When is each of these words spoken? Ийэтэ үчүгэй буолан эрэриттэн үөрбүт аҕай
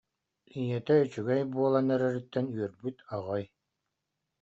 Ийэтэ 0.61 0.93
үчүгэй 1.03 1.41
буолан 1.53 1.87
эрэриттэн 1.95 2.45
үөрбүт 2.55 2.97
аҕай 3.15 3.43